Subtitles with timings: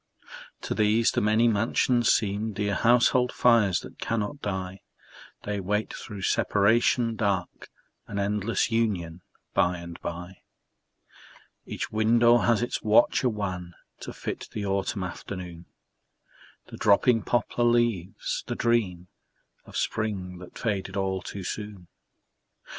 [0.61, 4.81] To these the many mansions seem Dear household fires that cannot die;
[5.43, 7.69] They wait through separation dark
[8.07, 9.21] An endless union
[9.53, 10.37] by and by.
[11.67, 15.67] Each window has its watcher wan To fit the autumn afternoon,
[16.69, 19.07] The dropping poplar leaves, the dream
[19.65, 21.89] Of spring that faded all too soon.